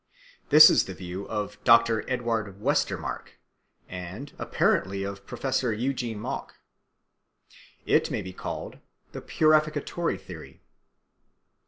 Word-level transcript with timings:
This 0.49 0.71
is 0.71 0.85
the 0.85 0.95
view 0.95 1.25
of 1.27 1.63
Dr. 1.63 2.03
Edward 2.09 2.59
Westermarck 2.59 3.37
and 3.87 4.33
apparently 4.39 5.03
of 5.03 5.27
Professor 5.27 5.71
Eugen 5.71 6.17
Mogk. 6.19 6.53
It 7.85 8.09
may 8.09 8.23
be 8.23 8.33
called 8.33 8.79
the 9.11 9.21
purificatory 9.21 10.17
theory. 10.17 10.63